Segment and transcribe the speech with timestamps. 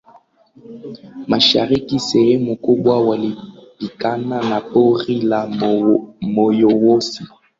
[1.27, 5.47] Mashariki sehemu kubwa walipakana na pori la
[6.21, 7.23] moyowosi